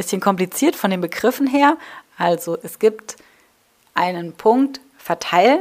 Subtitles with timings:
[0.00, 1.76] bisschen kompliziert von den Begriffen her.
[2.16, 3.16] Also es gibt
[3.92, 5.60] einen Punkt verteilen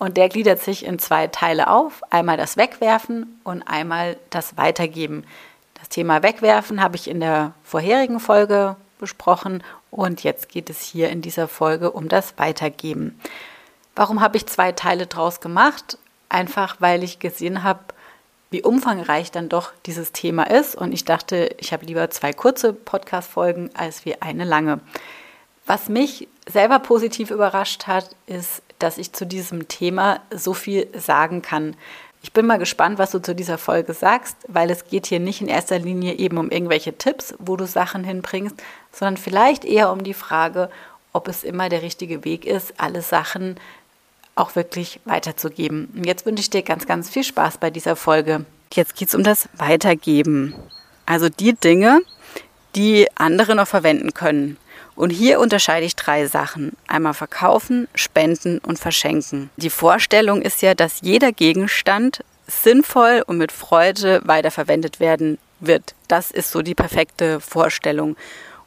[0.00, 2.02] und der gliedert sich in zwei Teile auf.
[2.10, 5.22] Einmal das Wegwerfen und einmal das Weitergeben.
[5.74, 11.08] Das Thema Wegwerfen habe ich in der vorherigen Folge besprochen und jetzt geht es hier
[11.10, 13.20] in dieser Folge um das Weitergeben.
[13.94, 15.96] Warum habe ich zwei Teile draus gemacht?
[16.28, 17.84] Einfach weil ich gesehen habe,
[18.50, 20.74] wie umfangreich dann doch dieses Thema ist.
[20.74, 24.80] Und ich dachte, ich habe lieber zwei kurze Podcast-Folgen als wie eine lange.
[25.66, 31.42] Was mich selber positiv überrascht hat, ist, dass ich zu diesem Thema so viel sagen
[31.42, 31.76] kann.
[32.22, 35.40] Ich bin mal gespannt, was du zu dieser Folge sagst, weil es geht hier nicht
[35.40, 38.56] in erster Linie eben um irgendwelche Tipps, wo du Sachen hinbringst,
[38.92, 40.70] sondern vielleicht eher um die Frage,
[41.12, 43.56] ob es immer der richtige Weg ist, alle Sachen
[44.36, 45.88] auch wirklich weiterzugeben.
[45.96, 48.44] Und jetzt wünsche ich dir ganz, ganz viel Spaß bei dieser Folge.
[48.72, 50.54] Jetzt geht es um das Weitergeben.
[51.06, 52.00] Also die Dinge,
[52.76, 54.58] die andere noch verwenden können.
[54.94, 56.72] Und hier unterscheide ich drei Sachen.
[56.86, 59.50] Einmal verkaufen, spenden und verschenken.
[59.56, 65.94] Die Vorstellung ist ja, dass jeder Gegenstand sinnvoll und mit Freude weiterverwendet werden wird.
[66.08, 68.16] Das ist so die perfekte Vorstellung.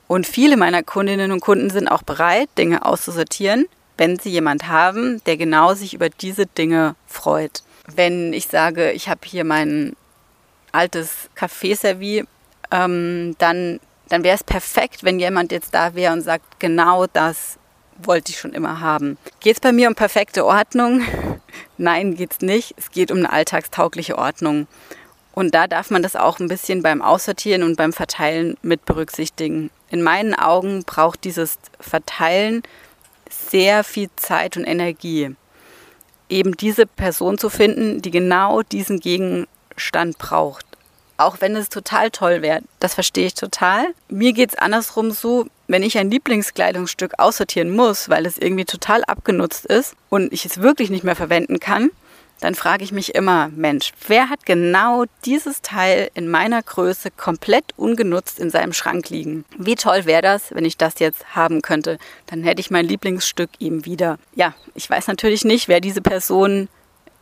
[0.07, 3.67] Und viele meiner Kundinnen und Kunden sind auch bereit, Dinge auszusortieren,
[3.99, 7.63] wenn sie jemand haben, der genau sich über diese Dinge freut.
[7.93, 9.95] Wenn ich sage, ich habe hier mein
[10.71, 12.23] altes Kaffeeservie,
[12.71, 17.59] ähm, dann, dann wäre es perfekt, wenn jemand jetzt da wäre und sagt, genau das
[18.01, 19.17] wollte ich schon immer haben.
[19.41, 21.01] Geht es bei mir um perfekte Ordnung?
[21.77, 22.75] Nein, geht es nicht.
[22.77, 24.67] Es geht um eine alltagstaugliche Ordnung.
[25.33, 29.71] Und da darf man das auch ein bisschen beim Aussortieren und beim Verteilen mit berücksichtigen.
[29.89, 32.63] In meinen Augen braucht dieses Verteilen
[33.29, 35.35] sehr viel Zeit und Energie,
[36.29, 40.65] eben diese Person zu finden, die genau diesen Gegenstand braucht.
[41.17, 43.87] Auch wenn es total toll wäre, das verstehe ich total.
[44.07, 49.03] Mir geht es andersrum so, wenn ich ein Lieblingskleidungsstück aussortieren muss, weil es irgendwie total
[49.03, 51.91] abgenutzt ist und ich es wirklich nicht mehr verwenden kann,
[52.39, 57.65] dann frage ich mich immer, Mensch, wer hat genau dieses Teil in meiner Größe komplett
[57.75, 59.45] ungenutzt in seinem Schrank liegen?
[59.57, 61.97] Wie toll wäre das, wenn ich das jetzt haben könnte?
[62.27, 64.17] Dann hätte ich mein Lieblingsstück ihm wieder.
[64.35, 66.69] Ja, ich weiß natürlich nicht, wer diese Person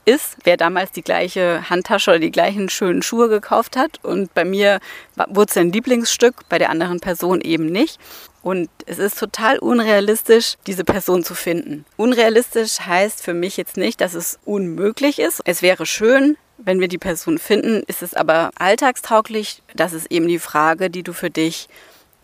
[0.05, 4.03] ist, wer damals die gleiche Handtasche oder die gleichen schönen Schuhe gekauft hat.
[4.03, 4.79] Und bei mir
[5.27, 7.99] wurde es ein Lieblingsstück, bei der anderen Person eben nicht.
[8.47, 11.83] Und es ist total unrealistisch, diese Person zu finden.
[11.97, 15.41] Unrealistisch heißt für mich jetzt nicht, dass es unmöglich ist.
[15.43, 17.83] Es wäre schön, wenn wir die Person finden.
[17.87, 19.63] Ist es aber alltagstauglich?
[19.75, 21.67] Das ist eben die Frage, die du für dich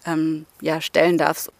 [0.05, 1.51] ähm, ja, stellen darfst.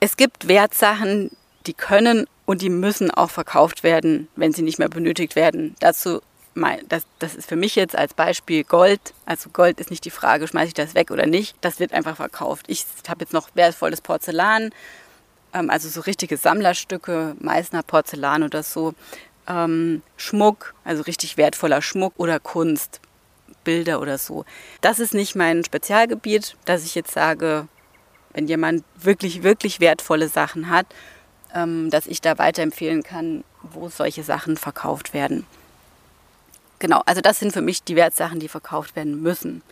[0.00, 1.30] Es gibt Wertsachen,
[1.68, 5.76] die können und die müssen auch verkauft werden, wenn sie nicht mehr benötigt werden.
[5.78, 6.20] Dazu
[6.54, 9.00] das, das ist für mich jetzt als Beispiel Gold.
[9.24, 11.56] Also Gold ist nicht die Frage, schmeiße ich das weg oder nicht.
[11.60, 12.66] Das wird einfach verkauft.
[12.68, 14.70] Ich habe jetzt noch wertvolles Porzellan,
[15.54, 18.94] ähm, also so richtige Sammlerstücke, Meißner Porzellan oder so.
[19.46, 23.00] Ähm, Schmuck, also richtig wertvoller Schmuck oder Kunst,
[23.64, 24.44] Bilder oder so.
[24.80, 27.68] Das ist nicht mein Spezialgebiet, dass ich jetzt sage,
[28.32, 30.86] wenn jemand wirklich, wirklich wertvolle Sachen hat
[31.54, 35.46] ähm, dass ich da weiterempfehlen kann, wo solche Sachen verkauft werden.
[36.80, 39.62] Genau, also das sind für mich die Wertsachen, die verkauft werden müssen.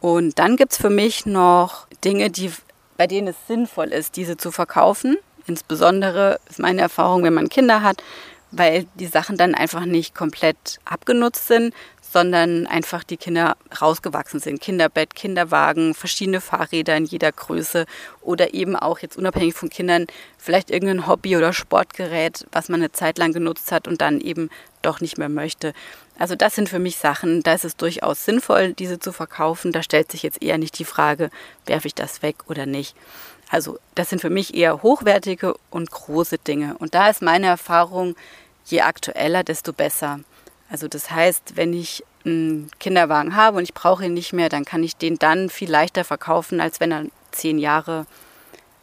[0.00, 2.52] Und dann gibt es für mich noch Dinge, die,
[2.98, 5.16] bei denen es sinnvoll ist, diese zu verkaufen.
[5.46, 8.02] Insbesondere ist meine Erfahrung, wenn man Kinder hat,
[8.50, 11.72] weil die Sachen dann einfach nicht komplett abgenutzt sind,
[12.14, 14.60] sondern einfach die Kinder rausgewachsen sind.
[14.60, 17.86] Kinderbett, Kinderwagen, verschiedene Fahrräder in jeder Größe
[18.20, 20.06] oder eben auch jetzt unabhängig von Kindern
[20.38, 24.48] vielleicht irgendein Hobby oder Sportgerät, was man eine Zeit lang genutzt hat und dann eben
[24.82, 25.72] doch nicht mehr möchte.
[26.18, 29.72] Also das sind für mich Sachen, da ist es durchaus sinnvoll, diese zu verkaufen.
[29.72, 31.30] Da stellt sich jetzt eher nicht die Frage,
[31.66, 32.94] werfe ich das weg oder nicht.
[33.50, 36.76] Also das sind für mich eher hochwertige und große Dinge.
[36.78, 38.14] Und da ist meine Erfahrung,
[38.64, 40.20] je aktueller, desto besser.
[40.70, 44.64] Also das heißt, wenn ich einen Kinderwagen habe und ich brauche ihn nicht mehr, dann
[44.64, 48.06] kann ich den dann viel leichter verkaufen, als wenn er zehn Jahre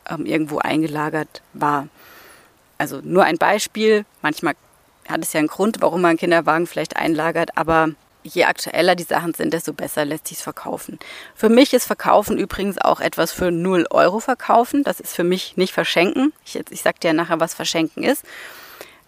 [0.09, 1.87] ähm, irgendwo eingelagert war.
[2.77, 4.05] Also nur ein Beispiel.
[4.21, 4.55] Manchmal
[5.11, 7.89] hat es ja einen Grund, warum man Kinderwagen vielleicht einlagert, aber
[8.23, 10.99] je aktueller die Sachen sind, desto besser lässt sich es verkaufen.
[11.35, 14.83] Für mich ist Verkaufen übrigens auch etwas für 0 Euro verkaufen.
[14.83, 16.33] Das ist für mich nicht verschenken.
[16.45, 18.23] Ich, ich sage dir nachher, was verschenken ist.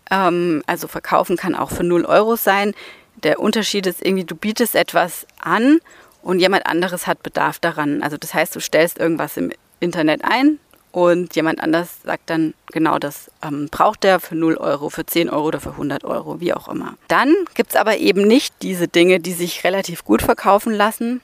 [0.09, 2.73] Ähm, also verkaufen kann auch für 0 Euro sein.
[3.15, 5.79] Der Unterschied ist irgendwie, du bietest etwas an
[6.21, 8.01] und jemand anderes hat Bedarf daran.
[8.01, 10.59] Also das heißt, du stellst irgendwas im Internet ein,
[10.93, 15.27] und jemand anders sagt dann, genau das ähm, braucht er für 0 Euro, für 10
[15.27, 16.93] Euro oder für 100 Euro, wie auch immer.
[17.07, 21.21] Dann gibt es aber eben nicht diese Dinge, die sich relativ gut verkaufen lassen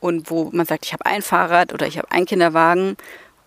[0.00, 2.96] und wo man sagt, ich habe ein Fahrrad oder ich habe einen Kinderwagen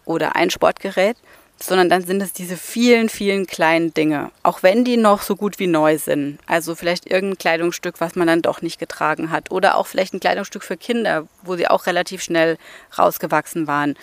[0.06, 1.18] oder ein Sportgerät,
[1.58, 5.58] sondern dann sind es diese vielen, vielen kleinen Dinge, auch wenn die noch so gut
[5.58, 6.38] wie neu sind.
[6.46, 10.20] Also vielleicht irgendein Kleidungsstück, was man dann doch nicht getragen hat oder auch vielleicht ein
[10.20, 12.60] Kleidungsstück für Kinder, wo sie auch relativ schnell
[12.96, 13.96] rausgewachsen waren.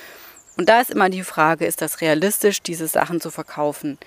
[0.57, 3.99] Und da ist immer die Frage, ist das realistisch, diese Sachen zu verkaufen?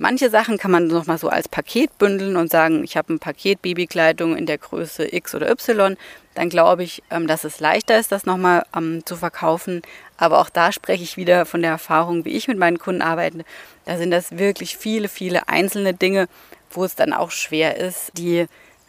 [0.00, 3.18] Manche Sachen kann man noch mal so als Paket bündeln und sagen, ich habe ein
[3.18, 5.96] Paket Babykleidung in der Größe X oder Y.
[6.34, 9.82] Dann glaube ich, ähm, dass es leichter ist, das nochmal ähm, zu verkaufen.
[10.16, 13.44] Aber auch da spreche ich wieder von der Erfahrung, wie ich mit meinen Kunden arbeite.
[13.86, 16.28] Da sind das wirklich viele, viele einzelne Dinge,
[16.70, 18.46] wo es dann auch schwer ist, die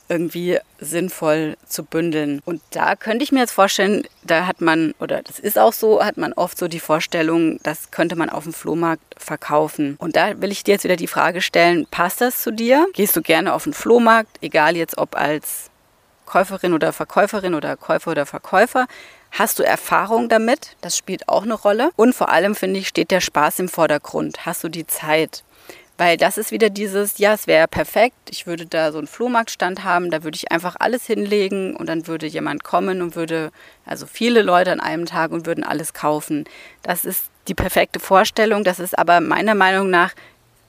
[0.10, 2.42] irgendwie sinnvoll zu bündeln.
[2.46, 6.04] Und da könnte ich mir jetzt vorstellen, da hat man, oder das ist auch so,
[6.04, 9.96] hat man oft so die Vorstellung, das könnte man auf dem Flohmarkt verkaufen.
[10.00, 12.88] Und da will ich dir jetzt wieder die Frage stellen, passt das zu dir?
[12.94, 15.70] Gehst du gerne auf den Flohmarkt, egal jetzt ob als
[16.26, 18.88] Käuferin oder Verkäuferin oder Käufer oder Verkäufer?
[19.32, 20.76] Hast du Erfahrung damit?
[20.82, 21.92] Das spielt auch eine Rolle.
[21.96, 24.46] Und vor allem, finde ich, steht der Spaß im Vordergrund.
[24.46, 25.44] Hast du die Zeit?
[26.00, 29.84] Weil das ist wieder dieses, ja, es wäre perfekt, ich würde da so einen Flohmarktstand
[29.84, 33.51] haben, da würde ich einfach alles hinlegen und dann würde jemand kommen und würde,
[33.86, 36.46] also viele Leute an einem Tag und würden alles kaufen.
[36.84, 40.13] Das ist die perfekte Vorstellung, das ist aber meiner Meinung nach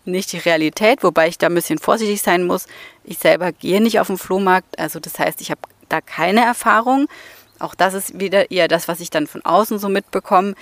[0.05, 2.67] nicht die Realität, wobei ich da ein bisschen vorsichtig sein muss.
[3.05, 7.07] Ich selber gehe nicht auf den Flohmarkt, also das heißt, ich habe da keine Erfahrung.
[7.61, 10.57] Auch das ist wieder eher das, was ich dann von außen so mitbekomme.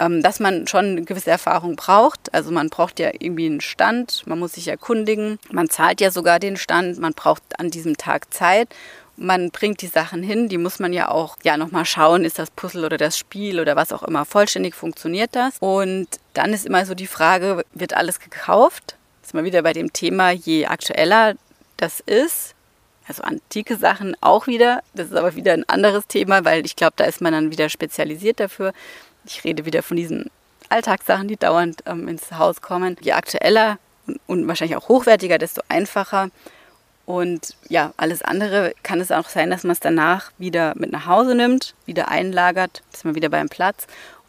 [0.00, 2.32] Ähm, dass man schon eine gewisse Erfahrung braucht.
[2.32, 6.38] Also man braucht ja irgendwie einen Stand, man muss sich erkundigen, man zahlt ja sogar
[6.38, 8.68] den Stand, man braucht an diesem Tag Zeit.
[9.16, 12.50] Man bringt die Sachen hin, die muss man ja auch ja nochmal schauen, ist das
[12.50, 15.58] Puzzle oder das Spiel oder was auch immer vollständig funktioniert das.
[15.60, 18.96] Und dann ist immer so die Frage, wird alles gekauft?
[19.30, 21.34] ist mal wieder bei dem Thema, je aktueller
[21.76, 22.54] das ist,
[23.06, 24.82] also antike Sachen auch wieder.
[24.94, 27.68] Das ist aber wieder ein anderes Thema, weil ich glaube, da ist man dann wieder
[27.68, 28.72] spezialisiert dafür
[29.30, 30.30] ich rede wieder von diesen
[30.68, 32.96] Alltagssachen, die dauernd ähm, ins Haus kommen.
[33.00, 33.78] Je aktueller
[34.26, 36.30] und wahrscheinlich auch hochwertiger, desto einfacher.
[37.06, 41.06] Und ja, alles andere kann es auch sein, dass man es danach wieder mit nach
[41.06, 43.86] Hause nimmt, wieder einlagert, ist man wieder beim Platz.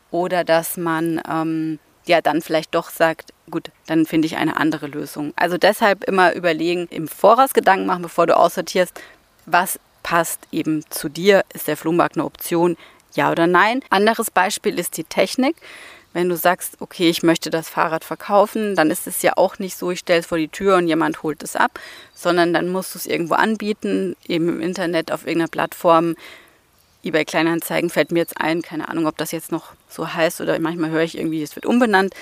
[0.09, 4.87] Oder dass man ähm, ja dann vielleicht doch sagt, gut, dann finde ich eine andere
[4.87, 5.33] Lösung.
[5.35, 8.99] Also deshalb immer überlegen, im Voraus Gedanken machen, bevor du aussortierst,
[9.45, 11.43] was passt eben zu dir.
[11.53, 12.77] Ist der Flohmarkt eine Option?
[13.13, 13.81] Ja oder nein?
[13.89, 15.55] Anderes Beispiel ist die Technik.
[16.13, 19.77] Wenn du sagst, okay, ich möchte das Fahrrad verkaufen, dann ist es ja auch nicht
[19.77, 21.79] so, ich stelle es vor die Tür und jemand holt es ab,
[22.13, 26.15] sondern dann musst du es irgendwo anbieten, eben im Internet, auf irgendeiner Plattform.
[27.03, 30.59] eBay Kleinanzeigen fällt mir jetzt ein, keine Ahnung, ob das jetzt noch so heißt oder
[30.59, 32.13] manchmal höre ich irgendwie, es wird umbenannt.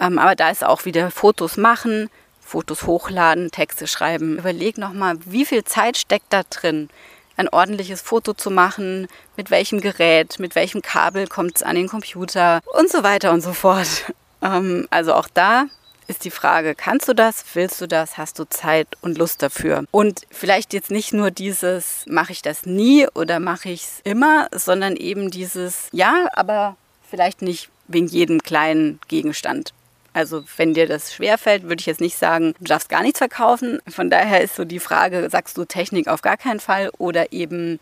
[0.00, 2.08] Ähm, aber da ist auch wieder Fotos machen,
[2.40, 4.38] Fotos hochladen, Texte schreiben.
[4.38, 6.88] Überleg nochmal, wie viel Zeit steckt da drin?
[7.36, 11.88] Ein ordentliches Foto zu machen, mit welchem Gerät, mit welchem Kabel kommt es an den
[11.88, 13.88] Computer und so weiter und so fort.
[14.44, 15.66] Ähm, also auch da
[16.08, 19.84] ist die Frage, kannst du das, willst du das, hast du Zeit und Lust dafür?
[19.92, 24.48] Und vielleicht jetzt nicht nur dieses, mache ich das nie oder mache ich es immer,
[24.52, 26.76] sondern eben dieses, ja, aber
[27.08, 29.72] vielleicht nicht wegen jedem kleinen Gegenstand.
[30.12, 33.80] Also wenn dir das schwerfällt, würde ich jetzt nicht sagen, du darfst gar nichts verkaufen.
[33.88, 37.80] Von daher ist so die Frage, sagst du Technik auf gar keinen Fall oder eben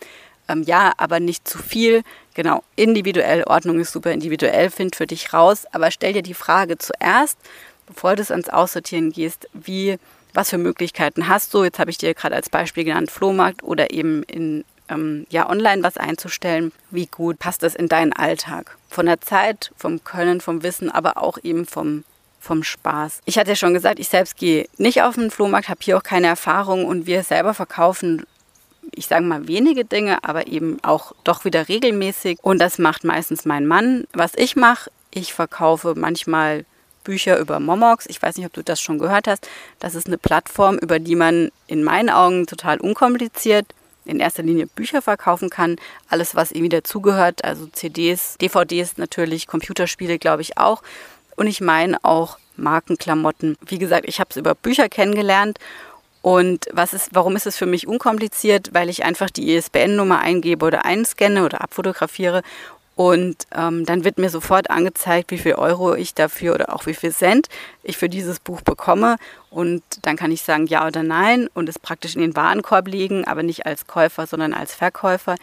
[0.51, 2.03] ähm, ja, aber nicht zu viel.
[2.35, 5.67] Genau, individuell, Ordnung ist super individuell, find für dich raus.
[5.73, 7.39] Aber stell dir die Frage zuerst,
[7.87, 9.99] bevor du es ans Aussortieren gehst, wie,
[10.35, 11.65] was für Möglichkeiten hast du?
[11.65, 15.83] Jetzt habe ich dir gerade als Beispiel genannt, Flohmarkt oder eben in ähm, ja, online
[15.83, 16.73] was einzustellen.
[16.91, 18.77] Wie gut passt das in deinen Alltag?
[18.89, 22.05] Von der Zeit, vom Können, vom Wissen, aber auch eben vom
[22.41, 23.21] vom Spaß.
[23.27, 26.03] Ich hatte ja schon gesagt, ich selbst gehe nicht auf den Flohmarkt, habe hier auch
[26.03, 28.25] keine Erfahrung und wir selber verkaufen
[28.93, 32.39] ich sage mal wenige Dinge, aber eben auch doch wieder regelmäßig.
[32.43, 34.05] Und das macht meistens mein Mann.
[34.13, 36.65] Was ich mache, ich verkaufe manchmal
[37.05, 38.07] Bücher über Momox.
[38.07, 39.49] Ich weiß nicht, ob du das schon gehört hast.
[39.79, 43.67] Das ist eine Plattform, über die man in meinen Augen total unkompliziert
[44.05, 45.77] in erster Linie Bücher verkaufen kann.
[46.09, 50.83] Alles, was irgendwie dazugehört, also CDs, DVDs natürlich, Computerspiele, glaube ich auch.
[51.41, 53.57] Und ich meine auch Markenklamotten.
[53.65, 55.59] Wie gesagt, ich habe es über Bücher kennengelernt
[56.21, 58.75] Und was ist, warum ist es für mich unkompliziert?
[58.75, 62.43] Weil ich einfach die ISBN-Nummer eingebe oder einscanne oder abfotografiere
[63.01, 66.93] und ähm, dann wird mir sofort angezeigt, wie viel Euro ich dafür oder auch wie
[66.93, 67.47] viel Cent
[67.83, 69.17] ich für dieses Buch bekomme.
[69.49, 73.25] Und dann kann ich sagen ja oder nein und es praktisch in den Warenkorb legen,
[73.25, 75.37] aber nicht als Käufer, sondern als Verkäufer.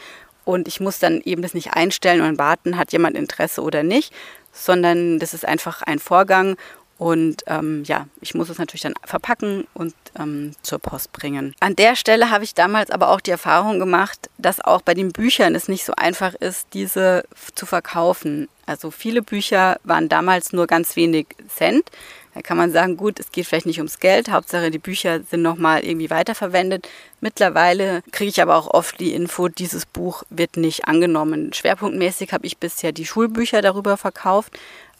[0.47, 4.13] Und ich muss dann eben das nicht einstellen und warten, hat jemand Interesse oder nicht,
[4.53, 6.55] sondern das ist einfach ein Vorgang
[6.97, 11.53] und ähm, ja, ich muss es natürlich dann verpacken und ähm, zur Post bringen.
[11.59, 15.11] An der Stelle habe ich damals aber auch die Erfahrung gemacht, dass auch bei den
[15.11, 18.47] Büchern es nicht so einfach ist, diese zu verkaufen.
[18.65, 21.91] Also viele Bücher waren damals nur ganz wenig Cent.
[22.37, 25.41] Da kann man sagen, gut, es geht vielleicht nicht ums Geld, Hauptsache die Bücher sind
[25.41, 26.87] nochmal irgendwie weiterverwendet.
[27.19, 31.51] Mittlerweile kriege ich aber auch oft die Info, dieses Buch wird nicht angenommen.
[31.51, 34.53] Schwerpunktmäßig habe ich bisher die Schulbücher darüber verkauft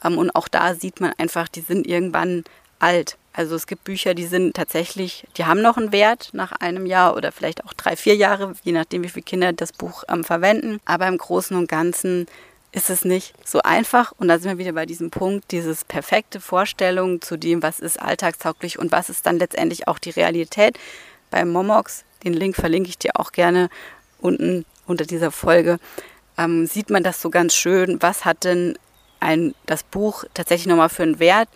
[0.04, 2.44] ähm, und auch da sieht man einfach, die sind irgendwann
[2.80, 3.18] alt.
[3.34, 7.16] Also es gibt Bücher, die sind tatsächlich, die haben noch einen Wert nach einem Jahr
[7.16, 10.80] oder vielleicht auch drei, vier Jahre, je nachdem, wie viele Kinder das Buch ähm, verwenden.
[10.86, 12.26] Aber im Großen und Ganzen
[12.72, 14.14] ist es nicht so einfach.
[14.18, 18.02] Und da sind wir wieder bei diesem Punkt, dieses perfekte Vorstellung zu dem, was ist
[18.02, 20.78] alltagstauglich und was ist dann letztendlich auch die Realität.
[21.30, 23.70] Bei Momox, den Link verlinke ich dir auch gerne
[24.20, 25.80] unten unter dieser Folge,
[26.38, 28.02] ähm, sieht man das so ganz schön.
[28.02, 28.78] Was hat denn
[29.20, 31.50] ein, das Buch tatsächlich nochmal für einen Wert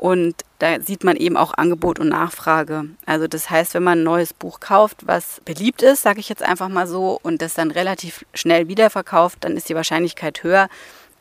[0.00, 2.86] und da sieht man eben auch Angebot und Nachfrage.
[3.04, 6.42] Also das heißt, wenn man ein neues Buch kauft, was beliebt ist, sage ich jetzt
[6.42, 10.70] einfach mal so, und das dann relativ schnell wiederverkauft, dann ist die Wahrscheinlichkeit höher,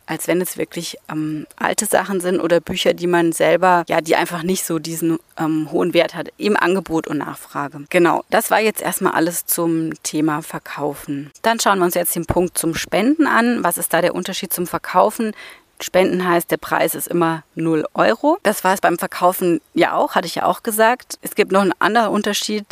[0.05, 4.15] als wenn es wirklich ähm, alte Sachen sind oder Bücher, die man selber, ja, die
[4.15, 7.81] einfach nicht so diesen ähm, hohen Wert hat im Angebot und Nachfrage.
[7.89, 11.31] Genau, das war jetzt erstmal alles zum Thema Verkaufen.
[11.41, 13.63] Dann schauen wir uns jetzt den Punkt zum Spenden an.
[13.63, 15.33] Was ist da der Unterschied zum Verkaufen?
[15.81, 18.38] Spenden heißt, der Preis ist immer 0 Euro.
[18.43, 21.17] Das war es beim Verkaufen ja auch, hatte ich ja auch gesagt.
[21.21, 22.65] Es gibt noch einen anderen Unterschied,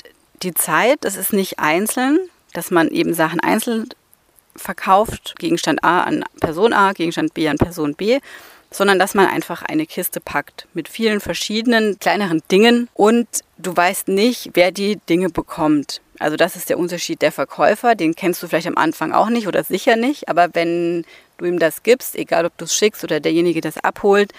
[0.44, 1.06] die Zeit.
[1.06, 2.20] Es ist nicht einzeln,
[2.54, 3.90] dass man eben Sachen einzeln
[4.56, 8.20] verkauft, Gegenstand A an Person A, Gegenstand B an Person B,
[8.72, 14.08] sondern dass man einfach eine Kiste packt mit vielen verschiedenen kleineren Dingen und du weißt
[14.10, 16.02] nicht, wer die Dinge bekommt.
[16.20, 19.48] Also das ist der Unterschied der Verkäufer, den kennst du vielleicht am Anfang auch nicht
[19.48, 21.06] oder sicher nicht, aber wenn
[21.38, 24.34] du ihm das gibst, egal ob du es schickst oder derjenige das abholt,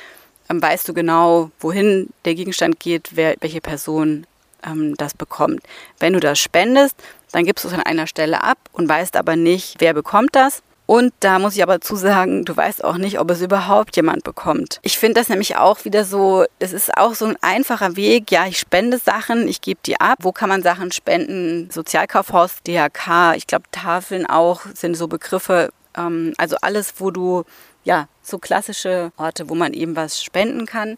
[0.51, 4.27] ähm, weißt du genau, wohin der Gegenstand geht, wer, welche Person
[4.65, 5.63] ähm, das bekommt.
[5.99, 6.97] Wenn du das spendest,
[7.33, 10.63] dann gibst du es an einer Stelle ab und weißt aber nicht, wer bekommt das.
[10.87, 14.25] Und da muss ich aber zu sagen, du weißt auch nicht, ob es überhaupt jemand
[14.25, 14.81] bekommt.
[14.81, 18.31] Ich finde das nämlich auch wieder so, es ist auch so ein einfacher Weg.
[18.31, 20.21] Ja, ich spende Sachen, ich gebe die ab.
[20.23, 21.69] Wo kann man Sachen spenden?
[21.71, 25.69] Sozialkaufhaus, DHK, ich glaube Tafeln auch sind so Begriffe.
[25.99, 27.45] Ähm, also alles, wo du,
[27.85, 30.97] ja, so klassische Orte, wo man eben was spenden kann.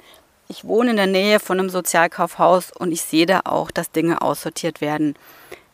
[0.49, 4.21] Ich wohne in der Nähe von einem Sozialkaufhaus und ich sehe da auch, dass Dinge
[4.21, 5.15] aussortiert werden.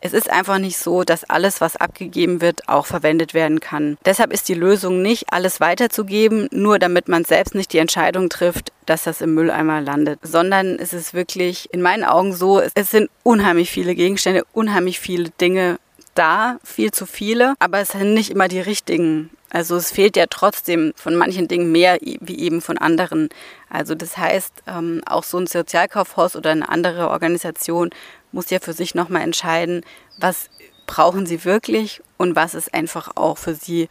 [0.02, 3.96] Es ist einfach nicht so, dass alles, was abgegeben wird, auch verwendet werden kann.
[4.04, 8.70] Deshalb ist die Lösung nicht, alles weiterzugeben, nur damit man selbst nicht die Entscheidung trifft,
[8.84, 13.10] dass das im Mülleimer landet, sondern es ist wirklich in meinen Augen so, es sind
[13.22, 15.78] unheimlich viele Gegenstände, unheimlich viele Dinge
[16.18, 19.30] da, viel zu viele, aber es sind nicht immer die richtigen.
[19.50, 23.28] Also es fehlt ja trotzdem von manchen Dingen mehr wie eben von anderen.
[23.70, 27.90] Also das heißt, ähm, auch so ein Sozialkaufhaus oder eine andere Organisation
[28.32, 29.82] muss ja für sich nochmal entscheiden,
[30.18, 30.50] was
[30.86, 33.88] brauchen sie wirklich und was ist einfach auch für sie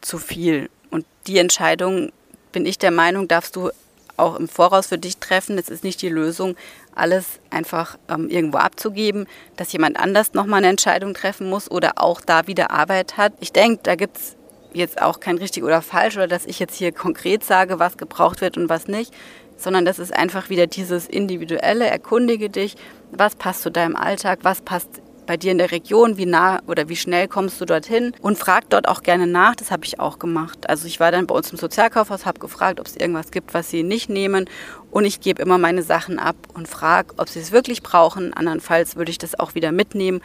[0.00, 0.70] zu viel.
[0.90, 2.12] Und die Entscheidung,
[2.52, 3.70] bin ich der Meinung, darfst du
[4.16, 5.58] auch im Voraus für dich treffen.
[5.58, 6.56] Es ist nicht die Lösung,
[6.94, 12.20] alles einfach ähm, irgendwo abzugeben, dass jemand anders nochmal eine Entscheidung treffen muss oder auch
[12.20, 13.32] da wieder Arbeit hat.
[13.40, 14.36] Ich denke, da gibt es
[14.72, 18.40] jetzt auch kein richtig oder falsch oder dass ich jetzt hier konkret sage, was gebraucht
[18.40, 19.12] wird und was nicht
[19.56, 22.76] sondern das ist einfach wieder dieses individuelle, erkundige dich,
[23.10, 26.88] was passt zu deinem Alltag, was passt bei dir in der Region, wie nah oder
[26.88, 30.18] wie schnell kommst du dorthin und frag dort auch gerne nach, das habe ich auch
[30.18, 30.68] gemacht.
[30.68, 33.70] Also ich war dann bei uns im Sozialkaufhaus, habe gefragt, ob es irgendwas gibt, was
[33.70, 34.48] sie nicht nehmen
[34.90, 38.32] und ich gebe immer meine Sachen ab und frage, ob sie es wirklich brauchen.
[38.32, 40.20] Andernfalls würde ich das auch wieder mitnehmen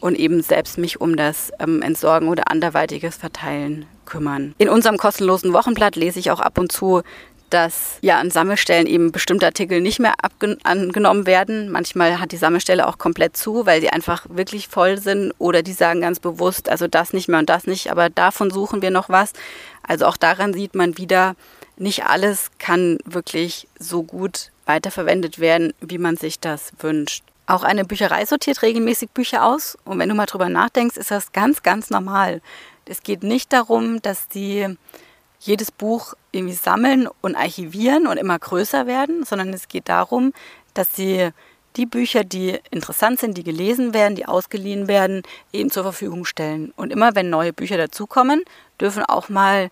[0.00, 4.54] und eben selbst mich um das ähm, Entsorgen oder anderweitiges Verteilen kümmern.
[4.58, 7.02] In unserem kostenlosen Wochenblatt lese ich auch ab und zu
[7.54, 10.14] dass ja an Sammelstellen eben bestimmte Artikel nicht mehr
[10.64, 11.70] angenommen werden.
[11.70, 15.72] Manchmal hat die Sammelstelle auch komplett zu, weil sie einfach wirklich voll sind oder die
[15.72, 19.08] sagen ganz bewusst, also das nicht mehr und das nicht, aber davon suchen wir noch
[19.08, 19.34] was.
[19.84, 21.36] Also auch daran sieht man wieder,
[21.76, 27.22] nicht alles kann wirklich so gut weiterverwendet werden, wie man sich das wünscht.
[27.46, 31.30] Auch eine Bücherei sortiert regelmäßig Bücher aus und wenn du mal drüber nachdenkst, ist das
[31.30, 32.42] ganz, ganz normal.
[32.84, 34.76] Es geht nicht darum, dass die
[35.38, 40.32] jedes Buch irgendwie sammeln und archivieren und immer größer werden, sondern es geht darum,
[40.74, 41.30] dass sie
[41.76, 45.22] die Bücher, die interessant sind, die gelesen werden, die ausgeliehen werden,
[45.52, 46.72] eben zur Verfügung stellen.
[46.76, 48.42] Und immer wenn neue Bücher dazukommen,
[48.80, 49.70] dürfen auch mal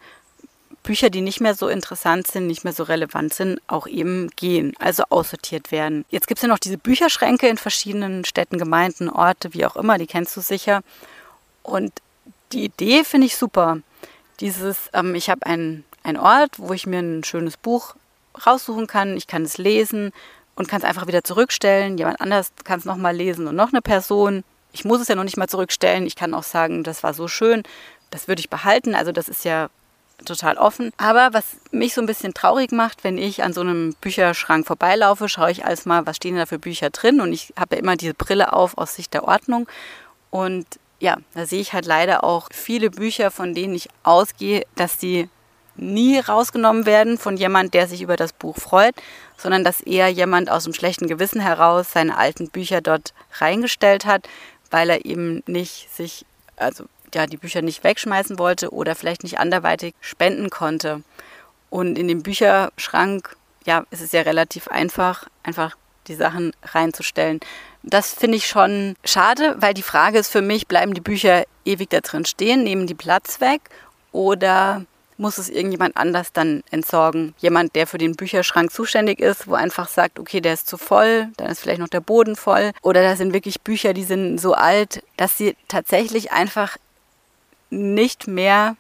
[0.83, 4.75] Bücher, die nicht mehr so interessant sind, nicht mehr so relevant sind, auch eben gehen,
[4.81, 6.05] also aussortiert werden.
[6.11, 9.99] Jetzt gibt es ja noch diese Bücherschränke in verschiedenen Städten, Gemeinden, Orte, wie auch immer,
[9.99, 10.83] die kennst du sicher.
[11.63, 11.93] Und
[12.53, 13.79] die Idee finde ich super.
[14.41, 17.95] Dieses, ähm, ich habe einen, einen Ort, wo ich mir ein schönes Buch
[18.47, 20.13] raussuchen kann, ich kann es lesen
[20.55, 21.99] und kann es einfach wieder zurückstellen.
[21.99, 24.45] Jemand anders kann es nochmal lesen und noch eine Person.
[24.73, 26.07] Ich muss es ja noch nicht mal zurückstellen.
[26.07, 27.63] Ich kann auch sagen, das war so schön,
[28.11, 28.95] das würde ich behalten.
[28.95, 29.69] Also das ist ja
[30.25, 30.93] total offen.
[30.97, 35.29] Aber was mich so ein bisschen traurig macht, wenn ich an so einem Bücherschrank vorbeilaufe,
[35.29, 37.21] schaue ich alles mal, was stehen da für Bücher drin.
[37.21, 39.69] Und ich habe ja immer diese Brille auf aus Sicht der Ordnung.
[40.31, 40.67] Und
[41.01, 45.29] ja, da sehe ich halt leider auch viele Bücher, von denen ich ausgehe, dass die
[45.77, 48.95] nie rausgenommen werden von jemand, der sich über das Buch freut,
[49.37, 54.29] sondern dass eher jemand aus dem schlechten Gewissen heraus seine alten Bücher dort reingestellt hat,
[54.71, 56.25] weil er eben nicht sich,
[56.57, 61.03] also ja, die Bücher nicht wegschmeißen wollte oder vielleicht nicht anderweitig spenden konnte.
[61.71, 65.77] Und in dem Bücherschrank, ja, ist es ja relativ einfach, einfach
[66.09, 67.41] die Sachen reinzustellen.
[67.83, 71.91] Das finde ich schon schade, weil die Frage ist für mich, bleiben die Bücher ewig
[71.91, 73.63] da drin stehen, nehmen die Platz weg
[74.13, 74.85] oder
[75.23, 77.35] muss es irgendjemand anders dann entsorgen?
[77.39, 81.29] Jemand, der für den Bücherschrank zuständig ist, wo einfach sagt, okay, der ist zu voll,
[81.39, 82.73] dann ist vielleicht noch der Boden voll.
[82.83, 86.77] Oder da sind wirklich Bücher, die sind so alt, dass sie tatsächlich einfach
[87.71, 88.77] nicht mehr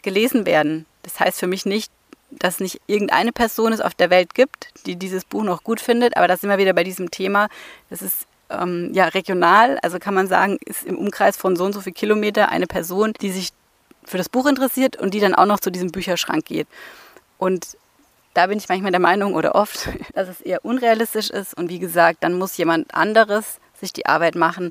[0.00, 0.86] gelesen werden.
[1.02, 1.92] Das heißt für mich nicht,
[2.30, 6.16] dass nicht irgendeine Person es auf der Welt gibt, die dieses Buch noch gut findet,
[6.16, 7.48] aber da sind wir wieder bei diesem Thema.
[7.90, 11.72] Das ist ähm, ja regional, also kann man sagen, ist im Umkreis von so und
[11.72, 13.50] so viel Kilometer eine Person, die sich
[14.04, 16.68] für das Buch interessiert und die dann auch noch zu diesem Bücherschrank geht.
[17.38, 17.76] Und
[18.34, 21.78] da bin ich manchmal der Meinung oder oft, dass es eher unrealistisch ist und wie
[21.78, 24.70] gesagt, dann muss jemand anderes sich die Arbeit machen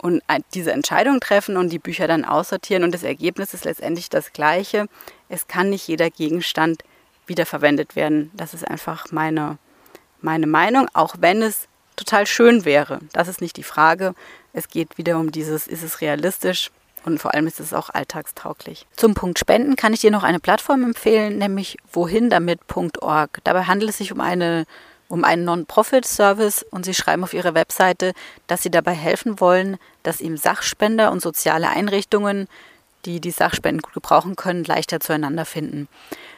[0.00, 0.22] und
[0.54, 2.84] diese Entscheidung treffen und die Bücher dann aussortieren.
[2.84, 4.86] Und das Ergebnis ist letztendlich das gleiche.
[5.28, 6.82] Es kann nicht jeder Gegenstand
[7.26, 8.30] wiederverwendet werden.
[8.34, 9.58] Das ist einfach meine,
[10.20, 13.00] meine Meinung, auch wenn es total schön wäre.
[13.12, 14.14] Das ist nicht die Frage.
[14.52, 16.70] Es geht wieder um dieses, ist es realistisch?
[17.04, 18.86] Und vor allem ist es auch alltagstauglich.
[18.96, 23.38] Zum Punkt Spenden kann ich dir noch eine Plattform empfehlen, nämlich wohindamit.org.
[23.44, 24.66] Dabei handelt es sich um eine
[25.08, 28.12] um einen Non-Profit-Service und sie schreiben auf ihrer Webseite,
[28.46, 32.46] dass sie dabei helfen wollen, dass ihm Sachspender und soziale Einrichtungen,
[33.04, 35.88] die die Sachspenden gut gebrauchen können, leichter zueinander finden.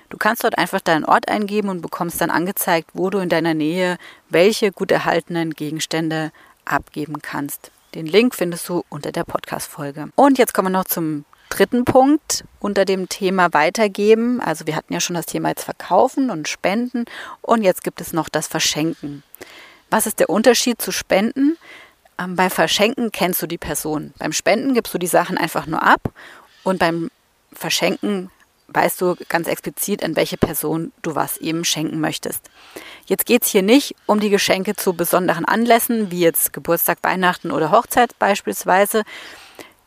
[0.08, 3.54] Du kannst dort einfach deinen Ort eingeben und bekommst dann angezeigt, wo du in deiner
[3.54, 3.96] Nähe
[4.28, 6.32] welche gut erhaltenen Gegenstände
[6.64, 7.70] abgeben kannst.
[7.94, 10.10] Den Link findest du unter der Podcast-Folge.
[10.14, 14.40] Und jetzt kommen wir noch zum dritten Punkt unter dem Thema Weitergeben.
[14.40, 17.04] Also wir hatten ja schon das Thema jetzt Verkaufen und Spenden
[17.42, 19.24] und jetzt gibt es noch das Verschenken.
[19.90, 21.58] Was ist der Unterschied zu Spenden?
[22.18, 24.14] Ähm, bei Verschenken kennst du die Person.
[24.18, 26.12] Beim Spenden gibst du die Sachen einfach nur ab
[26.62, 27.10] und beim
[27.52, 28.30] Verschenken
[28.72, 32.50] weißt du ganz explizit, an welche Person du was eben schenken möchtest.
[33.06, 37.50] Jetzt geht es hier nicht um die Geschenke zu besonderen Anlässen, wie jetzt Geburtstag, Weihnachten
[37.50, 39.02] oder Hochzeit beispielsweise,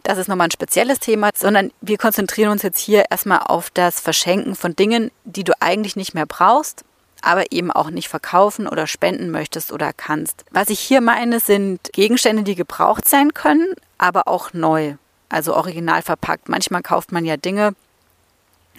[0.04, 4.02] das ist nochmal ein spezielles Thema, sondern wir konzentrieren uns jetzt hier erstmal auf das
[4.02, 6.84] Verschenken von Dingen, die du eigentlich nicht mehr brauchst,
[7.22, 10.44] aber eben auch nicht verkaufen oder spenden möchtest oder kannst.
[10.52, 14.96] Was ich hier meine, sind Gegenstände, die gebraucht sein können, aber auch neu,
[15.30, 16.50] also original verpackt.
[16.50, 17.74] Manchmal kauft man ja Dinge,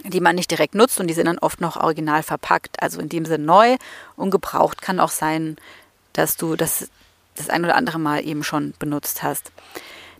[0.05, 2.83] die man nicht direkt nutzt und die sind dann oft noch original verpackt.
[2.83, 3.77] Also in dem Sinne neu
[4.17, 5.57] und gebraucht kann auch sein,
[6.13, 6.89] dass du das
[7.37, 9.51] das ein oder andere Mal eben schon benutzt hast.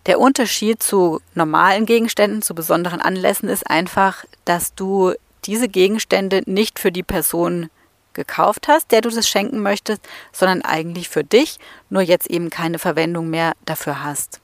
[0.05, 5.13] Der Unterschied zu normalen Gegenständen, zu besonderen Anlässen ist einfach, dass du
[5.45, 7.69] diese Gegenstände nicht für die Person
[8.13, 12.79] gekauft hast, der du das schenken möchtest, sondern eigentlich für dich, nur jetzt eben keine
[12.79, 14.39] Verwendung mehr dafür hast.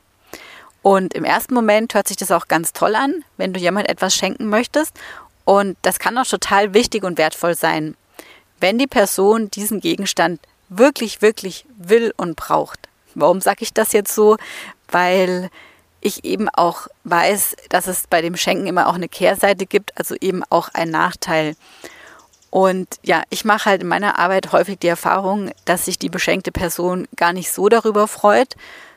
[0.82, 4.16] Und im ersten Moment hört sich das auch ganz toll an, wenn du jemand etwas
[4.16, 5.00] schenken möchtest.
[5.46, 7.96] Und das kann auch total wichtig und wertvoll sein,
[8.60, 12.80] wenn die Person diesen Gegenstand wirklich, wirklich will und braucht.
[13.16, 14.38] Warum sage ich das jetzt so?
[14.92, 15.50] weil
[16.02, 20.16] ich eben auch weiß, dass es bei dem Schenken immer auch eine Kehrseite gibt, also
[20.20, 21.56] eben auch ein Nachteil.
[22.50, 26.52] Und ja, ich mache halt in meiner Arbeit häufig die Erfahrung, dass sich die beschenkte
[26.52, 28.56] Person gar nicht so darüber freut,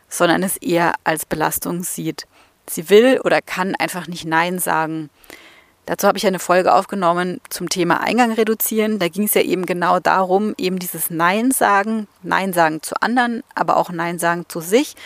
[0.08, 2.26] sondern es eher als Belastung sieht.
[2.66, 5.10] Sie will oder kann einfach nicht Nein sagen.
[5.86, 8.98] Dazu habe ich eine Folge aufgenommen zum Thema Eingang reduzieren.
[8.98, 13.42] Da ging es ja eben genau darum, eben dieses Nein sagen, Nein sagen zu anderen,
[13.54, 14.96] aber auch Nein sagen zu sich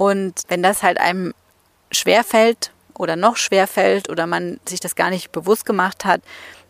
[0.00, 1.34] und wenn das halt einem
[1.92, 6.22] schwerfällt oder noch schwerfällt oder man sich das gar nicht bewusst gemacht hat,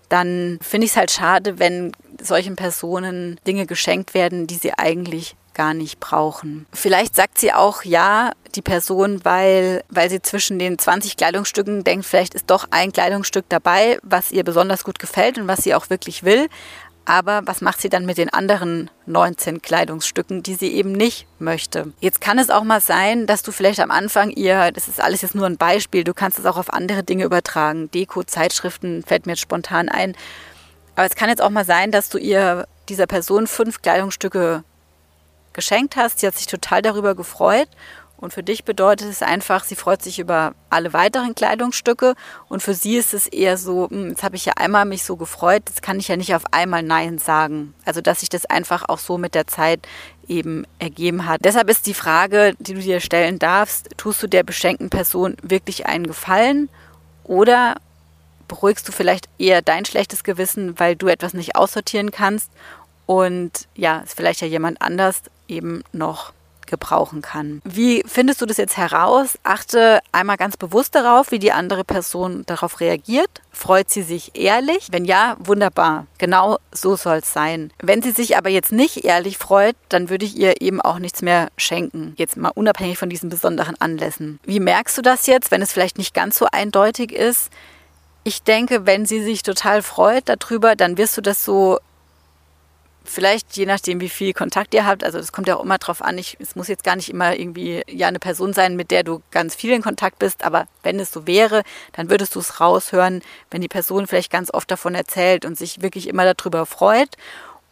[0.09, 5.37] dann finde ich es halt schade, wenn solchen Personen Dinge geschenkt werden, die sie eigentlich
[5.55, 6.67] gar nicht brauchen.
[6.73, 12.07] Vielleicht sagt sie auch ja, die Person, weil, weil sie zwischen den 20 Kleidungsstücken denkt,
[12.07, 15.91] vielleicht ist doch ein Kleidungsstück dabei, was ihr besonders gut gefällt und was sie auch
[15.91, 16.49] wirklich will.
[17.05, 21.93] Aber was macht sie dann mit den anderen 19 Kleidungsstücken, die sie eben nicht möchte?
[21.99, 25.23] Jetzt kann es auch mal sein, dass du vielleicht am Anfang ihr, das ist alles
[25.23, 27.91] jetzt nur ein Beispiel, du kannst es auch auf andere Dinge übertragen.
[27.91, 30.15] Deko, Zeitschriften fällt mir jetzt spontan ein.
[30.95, 34.63] Aber es kann jetzt auch mal sein, dass du ihr dieser Person fünf Kleidungsstücke
[35.61, 36.21] geschenkt hast.
[36.21, 37.69] Sie hat sich total darüber gefreut
[38.21, 42.15] und für dich bedeutet es einfach, sie freut sich über alle weiteren Kleidungsstücke.
[42.49, 45.17] Und für sie ist es eher so, hm, jetzt habe ich ja einmal mich so
[45.17, 47.73] gefreut, jetzt kann ich ja nicht auf einmal Nein sagen.
[47.87, 49.81] Also dass sich das einfach auch so mit der Zeit
[50.29, 51.41] eben ergeben hat.
[51.45, 55.87] Deshalb ist die Frage, die du dir stellen darfst, tust du der beschenkten Person wirklich
[55.87, 56.69] einen Gefallen
[57.25, 57.77] oder
[58.49, 62.51] beruhigst du vielleicht eher dein schlechtes Gewissen, weil du etwas nicht aussortieren kannst
[63.07, 66.33] und ja, es vielleicht ja jemand anders eben noch
[66.71, 67.61] gebrauchen kann.
[67.65, 69.39] Wie findest du das jetzt heraus?
[69.43, 73.43] Achte einmal ganz bewusst darauf, wie die andere Person darauf reagiert.
[73.51, 74.89] Freut sie sich ehrlich?
[74.91, 76.07] Wenn ja, wunderbar.
[76.19, 77.73] Genau so soll es sein.
[77.83, 81.21] Wenn sie sich aber jetzt nicht ehrlich freut, dann würde ich ihr eben auch nichts
[81.21, 82.15] mehr schenken.
[82.17, 84.39] Jetzt mal unabhängig von diesen besonderen Anlässen.
[84.45, 87.51] Wie merkst du das jetzt, wenn es vielleicht nicht ganz so eindeutig ist?
[88.23, 91.79] Ich denke, wenn sie sich total freut darüber, dann wirst du das so
[93.11, 96.03] vielleicht je nachdem, wie viel Kontakt ihr habt, also das kommt ja auch immer drauf
[96.03, 99.03] an, ich, es muss jetzt gar nicht immer irgendwie ja eine Person sein, mit der
[99.03, 102.61] du ganz viel in Kontakt bist, aber wenn es so wäre, dann würdest du es
[102.61, 107.11] raushören, wenn die Person vielleicht ganz oft davon erzählt und sich wirklich immer darüber freut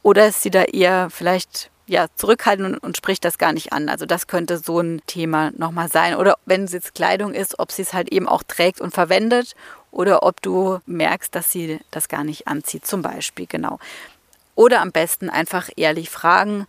[0.02, 3.88] oder ist sie da eher vielleicht ja, zurückhalten und, und, spricht das gar nicht an.
[3.88, 6.16] Also das könnte so ein Thema nochmal sein.
[6.16, 9.54] Oder wenn es jetzt Kleidung ist, ob sie es halt eben auch trägt und verwendet
[9.90, 13.78] oder ob du merkst, dass sie das gar nicht anzieht, zum Beispiel, genau.
[14.58, 16.66] Oder am besten einfach ehrlich fragen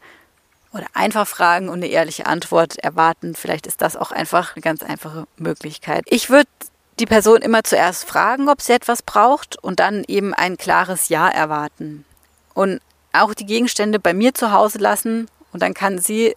[0.72, 3.34] oder einfach fragen und eine ehrliche Antwort erwarten.
[3.34, 6.04] Vielleicht ist das auch einfach eine ganz einfache Möglichkeit.
[6.06, 6.48] Ich würde
[7.00, 11.30] die Person immer zuerst fragen, ob sie etwas braucht und dann eben ein klares Ja
[11.30, 12.06] erwarten.
[12.54, 12.80] Und
[13.12, 16.36] auch die Gegenstände bei mir zu Hause lassen und dann kann sie,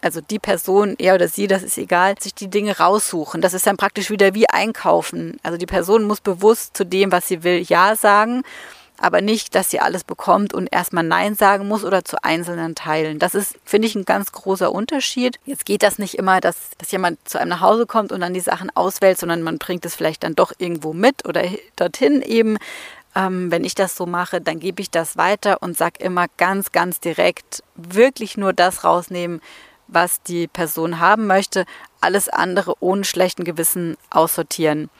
[0.00, 3.42] also die Person, er oder sie, das ist egal, sich die Dinge raussuchen.
[3.42, 5.38] Das ist dann praktisch wieder wie einkaufen.
[5.42, 8.42] Also die Person muss bewusst zu dem, was sie will, Ja sagen
[8.98, 13.18] aber nicht, dass sie alles bekommt und erstmal Nein sagen muss oder zu einzelnen Teilen.
[13.18, 15.38] Das ist, finde ich, ein ganz großer Unterschied.
[15.44, 18.34] Jetzt geht das nicht immer, dass, dass jemand zu einem nach Hause kommt und dann
[18.34, 21.44] die Sachen auswählt, sondern man bringt es vielleicht dann doch irgendwo mit oder
[21.76, 22.58] dorthin eben.
[23.14, 26.72] Ähm, wenn ich das so mache, dann gebe ich das weiter und sage immer ganz,
[26.72, 29.40] ganz direkt, wirklich nur das rausnehmen,
[29.86, 31.64] was die Person haben möchte,
[32.00, 34.90] alles andere ohne schlechten Gewissen aussortieren.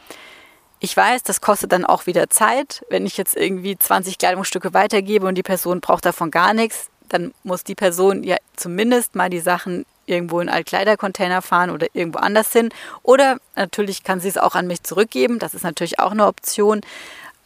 [0.81, 2.85] Ich weiß, das kostet dann auch wieder Zeit.
[2.89, 7.33] Wenn ich jetzt irgendwie 20 Kleidungsstücke weitergebe und die Person braucht davon gar nichts, dann
[7.43, 12.53] muss die Person ja zumindest mal die Sachen irgendwo in Altkleidercontainer fahren oder irgendwo anders
[12.53, 12.71] hin.
[13.03, 15.39] Oder natürlich kann sie es auch an mich zurückgeben.
[15.39, 16.81] Das ist natürlich auch eine Option.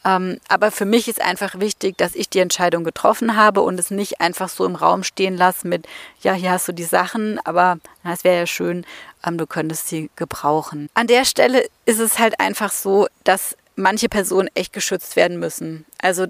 [0.05, 3.89] Ähm, aber für mich ist einfach wichtig, dass ich die Entscheidung getroffen habe und es
[3.89, 5.87] nicht einfach so im Raum stehen lasse mit,
[6.21, 8.85] ja, hier hast du die Sachen, aber es wäre ja schön,
[9.25, 10.89] ähm, du könntest sie gebrauchen.
[10.93, 15.85] An der Stelle ist es halt einfach so, dass manche Personen echt geschützt werden müssen.
[15.99, 16.27] Also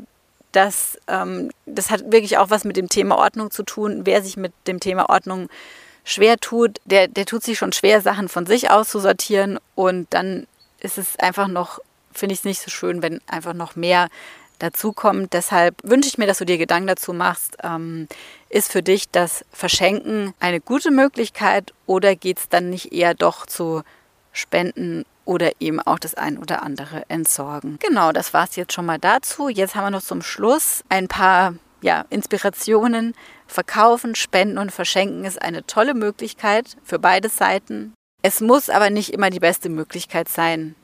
[0.51, 4.01] das, ähm, das hat wirklich auch was mit dem Thema Ordnung zu tun.
[4.05, 5.49] Wer sich mit dem Thema Ordnung
[6.03, 10.47] schwer tut, der, der tut sich schon schwer, Sachen von sich auszusortieren und dann
[10.79, 11.79] ist es einfach noch
[12.17, 14.09] finde ich es nicht so schön, wenn einfach noch mehr
[14.59, 15.33] dazukommt.
[15.33, 17.57] Deshalb wünsche ich mir, dass du dir Gedanken dazu machst.
[17.63, 18.07] Ähm,
[18.49, 23.45] ist für dich das Verschenken eine gute Möglichkeit oder geht es dann nicht eher doch
[23.45, 23.83] zu
[24.31, 27.77] Spenden oder eben auch das ein oder andere entsorgen?
[27.79, 29.49] Genau, das war es jetzt schon mal dazu.
[29.49, 33.13] Jetzt haben wir noch zum Schluss ein paar ja, Inspirationen.
[33.47, 37.93] Verkaufen, spenden und verschenken ist eine tolle Möglichkeit für beide Seiten.
[38.21, 40.75] Es muss aber nicht immer die beste Möglichkeit sein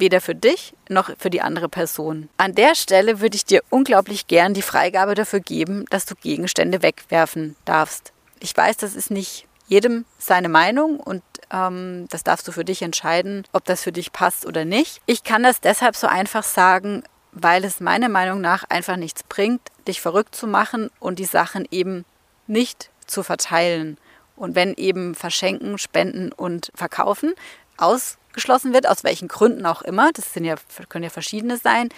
[0.00, 2.28] weder für dich noch für die andere Person.
[2.36, 6.82] An der Stelle würde ich dir unglaublich gern die Freigabe dafür geben, dass du Gegenstände
[6.82, 8.12] wegwerfen darfst.
[8.40, 12.82] Ich weiß, das ist nicht jedem seine Meinung und ähm, das darfst du für dich
[12.82, 15.00] entscheiden, ob das für dich passt oder nicht.
[15.06, 19.60] Ich kann das deshalb so einfach sagen, weil es meiner Meinung nach einfach nichts bringt,
[19.86, 22.04] dich verrückt zu machen und die Sachen eben
[22.46, 23.96] nicht zu verteilen.
[24.34, 27.34] Und wenn eben verschenken, spenden und verkaufen
[27.76, 30.54] aus ausgeschlossen wird, aus welchen Gründen auch immer, das ja,
[30.88, 31.88] können ja verschiedene sein,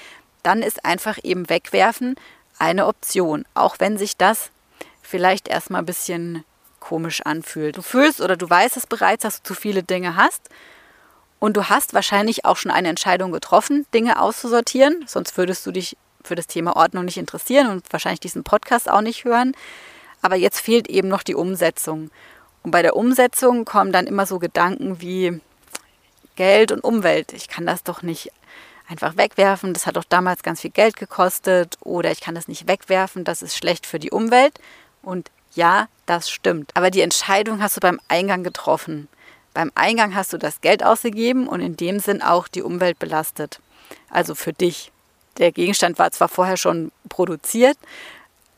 [0.42, 2.16] dann ist einfach eben wegwerfen
[2.58, 4.50] eine Option, auch wenn sich das
[5.02, 6.44] vielleicht erstmal ein bisschen
[6.80, 7.76] komisch anfühlt.
[7.76, 10.48] Du fühlst oder du weißt es bereits, dass du zu viele Dinge hast
[11.38, 15.96] und du hast wahrscheinlich auch schon eine Entscheidung getroffen, Dinge auszusortieren, sonst würdest du dich
[16.24, 19.52] für das Thema Ordnung nicht interessieren und wahrscheinlich diesen Podcast auch nicht hören.
[20.22, 22.10] Aber jetzt fehlt eben noch die Umsetzung.
[22.62, 25.40] Und bei der Umsetzung kommen dann immer so Gedanken wie
[26.36, 27.32] Geld und Umwelt.
[27.32, 28.30] Ich kann das doch nicht
[28.88, 29.72] einfach wegwerfen.
[29.72, 31.76] Das hat doch damals ganz viel Geld gekostet.
[31.80, 33.24] Oder ich kann das nicht wegwerfen.
[33.24, 34.58] Das ist schlecht für die Umwelt.
[35.02, 36.70] Und ja, das stimmt.
[36.74, 39.08] Aber die Entscheidung hast du beim Eingang getroffen.
[39.54, 43.60] Beim Eingang hast du das Geld ausgegeben und in dem Sinn auch die Umwelt belastet.
[44.10, 44.90] Also für dich.
[45.38, 47.78] Der Gegenstand war zwar vorher schon produziert,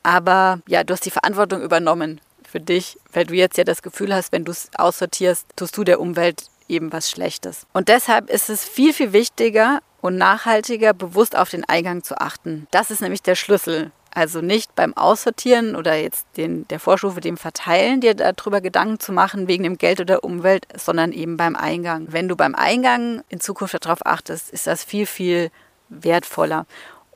[0.02, 4.12] aber ja, du hast die Verantwortung übernommen für dich, weil du jetzt ja das Gefühl
[4.12, 7.66] hast, wenn du es aussortierst, tust du der Umwelt eben was Schlechtes.
[7.72, 12.66] Und deshalb ist es viel, viel wichtiger und nachhaltiger, bewusst auf den Eingang zu achten.
[12.70, 13.90] Das ist nämlich der Schlüssel.
[14.14, 19.12] Also nicht beim Aussortieren oder jetzt den, der Vorstufe, dem Verteilen, dir darüber Gedanken zu
[19.12, 22.06] machen wegen dem Geld oder Umwelt, sondern eben beim Eingang.
[22.10, 25.50] Wenn du beim Eingang in Zukunft darauf achtest, ist das viel, viel
[25.88, 26.66] wertvoller.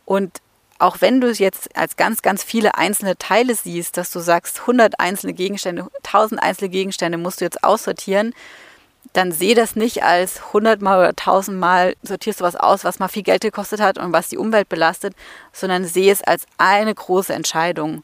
[0.05, 0.41] Und
[0.81, 4.61] auch wenn du es jetzt als ganz, ganz viele einzelne Teile siehst, dass du sagst,
[4.61, 8.35] 100 einzelne Gegenstände, 1000 einzelne Gegenstände musst du jetzt aussortieren,
[9.13, 12.99] dann sehe das nicht als 100 Mal oder 1000 Mal sortierst du was aus, was
[12.99, 15.15] mal viel Geld gekostet hat und was die Umwelt belastet,
[15.53, 18.03] sondern sehe es als eine große Entscheidung.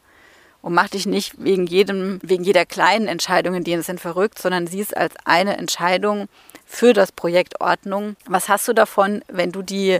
[0.63, 4.39] Und mach dich nicht wegen jedem, wegen jeder kleinen Entscheidung, in denen es sind verrückt,
[4.39, 6.27] sondern sieh es als eine Entscheidung
[6.65, 8.17] für das Projekt Ordnung.
[8.27, 9.99] Was hast du davon, wenn du die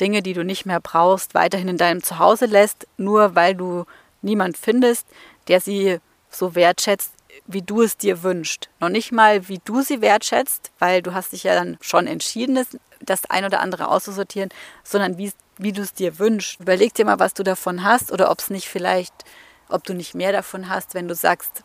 [0.00, 3.86] Dinge, die du nicht mehr brauchst, weiterhin in deinem Zuhause lässt, nur weil du
[4.20, 5.06] niemand findest,
[5.48, 5.98] der sie
[6.30, 7.12] so wertschätzt,
[7.46, 8.68] wie du es dir wünschst.
[8.80, 12.64] Noch nicht mal, wie du sie wertschätzt, weil du hast dich ja dann schon entschieden,
[13.00, 14.50] das, ein oder andere auszusortieren,
[14.84, 16.60] sondern wie, wie du es dir wünschst.
[16.60, 19.14] Überleg dir mal, was du davon hast oder ob es nicht vielleicht,
[19.68, 21.62] ob du nicht mehr davon hast, wenn du sagst,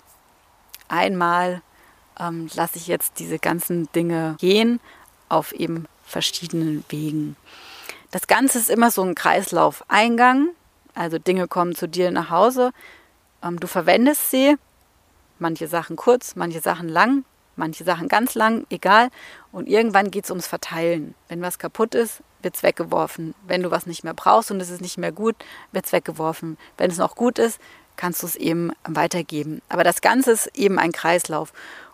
[0.87, 1.61] einmal
[2.19, 4.79] ähm, lasse ich jetzt diese ganzen Dinge gehen
[5.29, 7.35] auf eben verschiedenen Wegen.
[8.11, 10.49] Das Ganze ist immer so ein Kreislauf-Eingang,
[10.95, 12.71] also Dinge kommen zu dir nach Hause,
[13.43, 14.57] ähm, du verwendest sie,
[15.39, 17.23] Manche Sachen kurz, manche Sachen lang,
[17.55, 19.09] manche Sachen ganz lang, egal.
[19.51, 21.15] Und irgendwann geht es ums Verteilen.
[21.27, 23.33] Wenn was kaputt ist, wird es weggeworfen.
[23.45, 25.35] Wenn du was nicht mehr brauchst und es ist nicht mehr gut,
[25.71, 26.57] wird es weggeworfen.
[26.77, 27.59] Wenn es noch gut ist,
[27.95, 29.61] kannst du es eben weitergeben.
[29.69, 31.51] Aber das Ganze ist eben ein Kreislauf.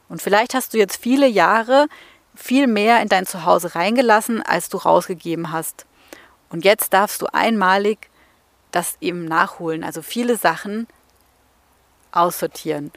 [0.09, 1.87] Und vielleicht hast du jetzt viele Jahre
[2.35, 5.85] viel mehr in dein Zuhause reingelassen, als du rausgegeben hast.
[6.49, 8.09] Und jetzt darfst du einmalig
[8.71, 9.83] das eben nachholen.
[9.83, 10.87] Also viele Sachen
[12.11, 12.91] aussortieren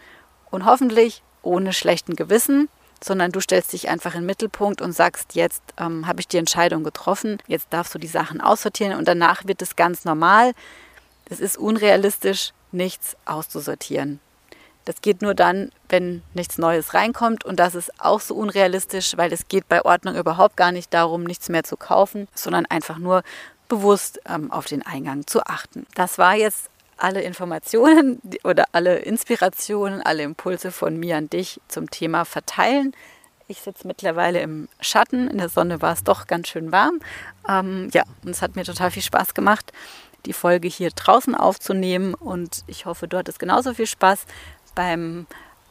[0.50, 2.68] und hoffentlich ohne schlechten Gewissen,
[3.02, 6.38] sondern du stellst dich einfach in den Mittelpunkt und sagst, jetzt ähm, habe ich die
[6.38, 10.52] Entscheidung getroffen, jetzt darfst du die Sachen aussortieren und danach wird es ganz normal.
[11.28, 14.20] Es ist unrealistisch, nichts auszusortieren.
[14.84, 19.32] Das geht nur dann, wenn nichts Neues reinkommt und das ist auch so unrealistisch, weil
[19.32, 23.22] es geht bei Ordnung überhaupt gar nicht darum, nichts mehr zu kaufen, sondern einfach nur
[23.68, 25.86] bewusst ähm, auf den Eingang zu achten.
[25.96, 31.90] Das war jetzt alle Informationen oder alle Inspirationen, alle Impulse von mir an dich zum
[31.90, 32.92] Thema Verteilen.
[33.48, 35.28] Ich sitze mittlerweile im Schatten.
[35.28, 37.00] In der Sonne war es doch ganz schön warm.
[37.48, 39.72] Ähm, ja, und es hat mir total viel Spaß gemacht,
[40.24, 42.14] die Folge hier draußen aufzunehmen.
[42.14, 44.26] Und ich hoffe, du hattest genauso viel Spaß
[44.74, 45.26] beim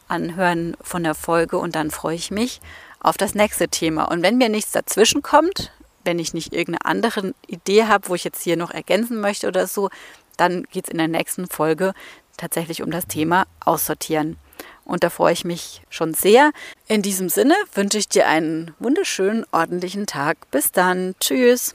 [0.08, 1.58] Anhören von der Folge.
[1.58, 2.60] Und dann freue ich mich
[3.00, 4.04] auf das nächste Thema.
[4.04, 5.70] Und wenn mir nichts dazwischen kommt,
[6.04, 9.66] wenn ich nicht irgendeine andere Idee habe, wo ich jetzt hier noch ergänzen möchte oder
[9.66, 9.90] so,
[10.36, 11.94] dann geht es in der nächsten Folge
[12.36, 14.36] tatsächlich um das Thema Aussortieren.
[14.84, 16.52] Und da freue ich mich schon sehr.
[16.86, 20.50] In diesem Sinne wünsche ich dir einen wunderschönen, ordentlichen Tag.
[20.50, 21.14] Bis dann.
[21.20, 21.74] Tschüss.